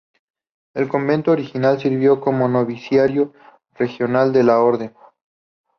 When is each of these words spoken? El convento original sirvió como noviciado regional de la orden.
El 0.73 0.89
convento 0.89 1.29
original 1.29 1.79
sirvió 1.79 2.19
como 2.21 2.47
noviciado 2.47 3.33
regional 3.77 4.33
de 4.33 4.43
la 4.43 4.59
orden. 4.59 4.95